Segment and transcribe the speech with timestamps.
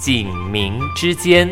[0.00, 1.46] 警民之间。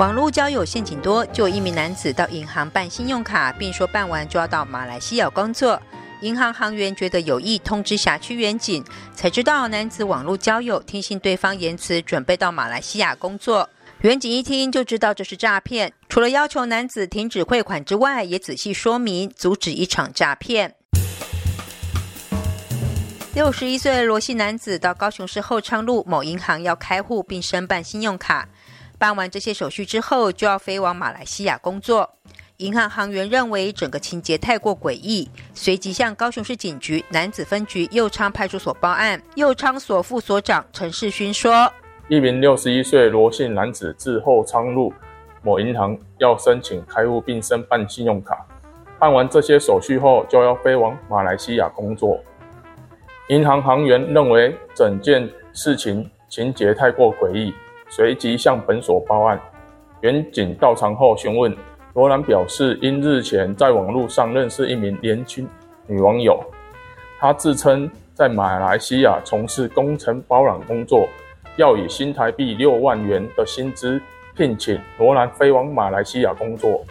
[0.00, 5.80] 网络交友陷阱多，就一名男子到银行办信用卡，并说办完就要到马来西亚工作。
[6.20, 8.84] 银行行员觉得有意，通知辖区远警，
[9.14, 13.70] 才知道男子网络交友，听信对方言辞，准备到马来西亚工作。
[14.00, 20.74] 远警一听就知道这是诈骗，除了要求男子停止汇款之外，也仔细说明阻止一场诈骗。
[23.34, 28.46] 六十一岁罗姓男子到高雄市后昌路某银行要开户并申办信用卡。
[28.98, 32.10] 办完这些手续之后，就要飞往马来西亚工作。
[32.58, 39.20] 银行行员认为整个情节太过诡异，随即向高雄市警局男子分局右昌派出所报案。
[39.34, 41.72] 右昌所副所长陈世勋说
[42.08, 44.92] ：“一名六十一岁罗姓男子至后昌路
[45.42, 48.46] 某银行要申请开户并申办信用卡，
[48.98, 52.22] 办完这些手续后，就要飞往马来西亚工作。
[53.28, 57.52] 银行行员认为整件事情情节太过诡异。”
[57.88, 59.38] 随即向本所报案，
[60.00, 61.54] 远警到场后询问，
[61.92, 65.46] 罗兰表示，因日前在网络上认识一名年轻
[65.86, 66.42] 女网友，
[67.20, 71.06] 她自称在马来西亚从事工程包揽工作，
[71.56, 74.00] 要以新台币六万元的薪资
[74.34, 76.82] 聘请罗兰飞往马来西亚工作。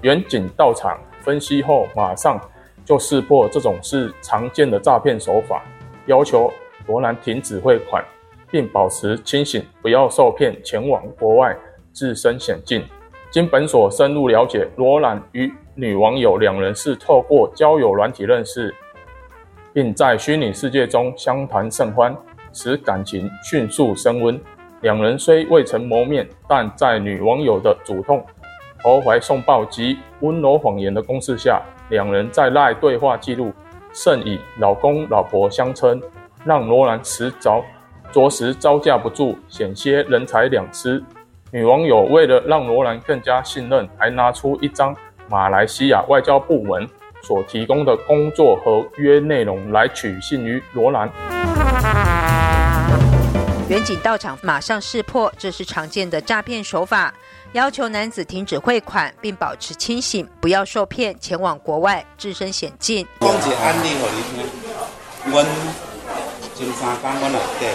[0.00, 2.40] 远警到场分析后，马上
[2.82, 5.62] 就识破这种是常见的诈骗手法，
[6.06, 6.52] 要求
[6.86, 8.04] 罗兰停止汇款。
[8.48, 11.54] 并保持清醒，不要受骗前往国外，
[11.92, 12.80] 置身险境。
[13.28, 18.72] 经本所深入了解，罗兰与女网友两人是透过交友软体认识，
[19.72, 22.16] 并在虚拟世界中相谈甚欢，
[22.52, 24.40] 使感情迅速升温。
[24.80, 28.24] 两人虽未曾谋面，但在女网友的主动
[28.80, 31.60] 投怀送抱及温柔谎言的攻势下，
[31.90, 33.52] 两人在赖对话记录
[33.96, 35.98] 甚以老公老婆相称，
[36.44, 37.64] 让罗兰迟早。
[38.12, 41.02] 着实招架不住，险些人财两失。
[41.50, 44.94] 女网友为了让罗兰更加信任，还拿出一张
[45.30, 46.86] 马来西亚外交部门
[47.22, 51.10] 所提供的工作合约内容来取信于罗兰。
[53.68, 57.12] 远警到场，马上识破这是常见的诈骗手法，
[57.50, 63.04] 要求男子停止汇款，并保持清醒，不要受骗前往国外，置身险境。
[63.18, 65.44] 讲一个案例给你听，阮
[66.54, 67.66] 前三工阮内底。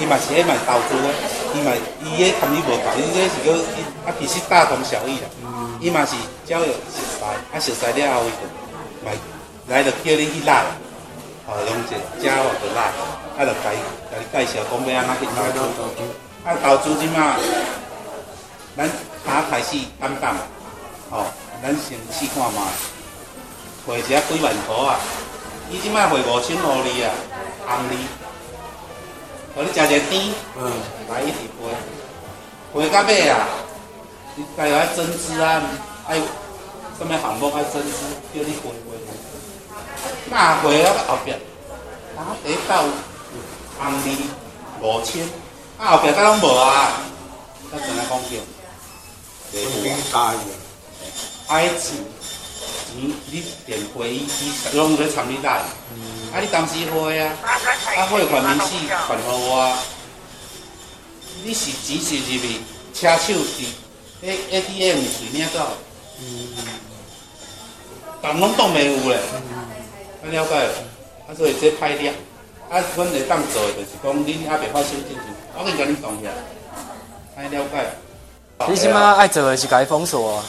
[0.00, 1.12] 伊嘛是迄嘛投资的，
[1.52, 3.50] 伊嘛伊迄含义无同，伊这是叫
[4.06, 5.26] 啊，其实大同小异啦。
[5.80, 6.14] 伊嘛是
[6.46, 8.46] 交友熟识，啊熟识了后伊就，
[9.04, 9.16] 来
[9.66, 10.62] 来就叫你去拉，
[11.48, 12.92] 哦，用一家伙就拉，
[13.38, 13.70] 啊，就介
[14.10, 15.62] 甲你介绍讲要安怎去投
[15.94, 16.02] 资。
[16.44, 17.36] 啊，投资即嘛，
[18.76, 18.90] 咱
[19.24, 20.34] 打开始简单，
[21.10, 21.24] 哦，
[21.62, 22.66] 咱先试看嘛，
[23.86, 24.98] 汇一几万块啊，
[25.70, 27.14] 伊即摆汇五千五厘啊，
[27.66, 28.06] 红利。
[29.54, 30.72] 我你食一个甜，嗯，
[31.08, 31.62] 来一直飞，
[32.74, 33.46] 飞到尾啊，
[34.34, 35.62] 你该要增资啊，
[36.08, 36.16] 爱
[36.98, 37.98] 什么项目爱增资，
[38.34, 38.98] 叫你飞飞。
[40.30, 41.34] 那飞到后壁，
[42.16, 42.84] 打得到
[43.78, 44.16] 红利
[44.82, 45.26] 五千，
[45.78, 47.00] 啊后壁甲拢无啊，
[47.70, 48.18] 才怎来讲？
[48.22, 48.36] 叫？
[49.50, 49.56] 你
[50.12, 50.38] 大意，
[51.46, 51.96] 爱钱，
[52.92, 54.22] 钱你电飞，伊
[54.74, 55.62] 拢在参你来。
[56.30, 56.40] 啊！
[56.40, 57.32] 你当时汇啊，
[57.96, 59.74] 啊汇款明细款互我，
[61.42, 62.60] 你是钱是入去，
[62.92, 63.64] 车手伫
[64.22, 65.66] A A T M 随领走，
[66.20, 66.48] 嗯，
[68.20, 70.66] 但拢当袂有咧，啊了解，
[71.26, 72.12] 啊所以这歹了，
[72.70, 75.20] 啊阮会当做的就是讲恁还袂发生进去，
[75.56, 77.86] 我跟甲恁讲起来，了解。
[78.68, 80.44] 你即马爱做的是该封锁啊，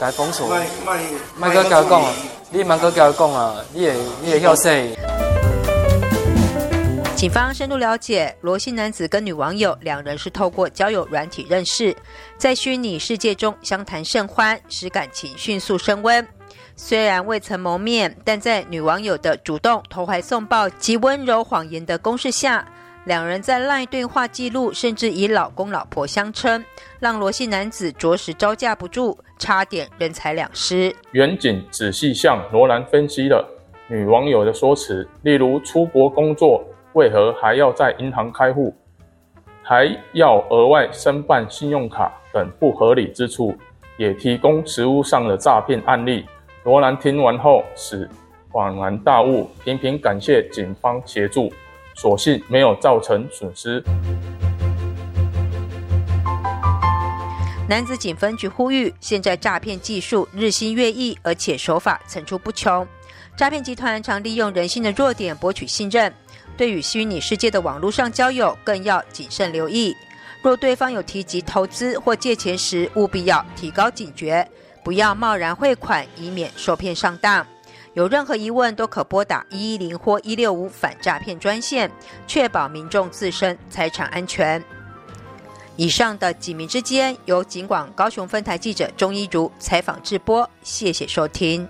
[0.00, 1.02] 该封锁，卖卖
[1.36, 2.12] 卖个甲讲啊。
[2.54, 4.70] 你蛮哥甲我讲啊，你也你也要说。
[7.16, 11.96] 警方深入了解，罗姓男子跟女网友两人是透过交友软体认识，
[12.36, 16.26] 在虚拟世界中相谈甚欢，使感情迅速升温。
[16.74, 22.66] 虽然未曾谋面，但在女网友的主动投怀送抱及温柔谎言的攻势下。
[23.04, 26.64] 两人在赖对话记录，甚至以老公老婆相称，
[27.00, 30.94] 让罗姓男子着实招架不住，差点人财两失。
[31.10, 33.44] 远景仔细向罗兰分析了
[33.88, 38.72] 女网友的说辞，例如出国工作为何还要在银行开户，
[39.64, 43.52] 还要额外申办信用卡等不合理之处，
[43.96, 46.24] 也提供实物上的诈骗案例。
[46.64, 48.08] 罗兰听完后是
[48.52, 51.52] 恍然大悟，频频感谢警方协助。
[51.96, 53.82] 所幸没有造成损失。
[57.68, 62.86] 男子警分局呼吁：现在诈骗技术日新月异，而且手法层出不穷，
[63.36, 66.12] 诈骗集团常利用人性的弱点博取信任，
[66.56, 69.94] 对于虚拟世界的网络上交友更要谨慎留意。
[70.42, 74.48] 若对方有提及投资或借钱时，务必要提高警觉，
[74.84, 77.46] 不要贸然汇款，以免受骗上当。
[77.94, 81.90] 有任何疑问都可拨打一一零或一六五反诈骗专线，
[82.26, 84.62] 确保民众自身财产安全。
[85.76, 91.68] 以上的几名之间，由警广高雄分台记者钟一如采访直播，谢谢收听。